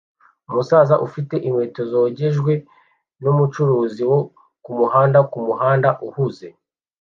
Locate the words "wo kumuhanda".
4.11-5.19